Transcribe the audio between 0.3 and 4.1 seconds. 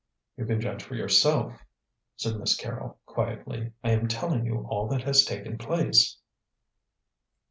"You can judge for yourself," said Miss Carrol, quietly. "I am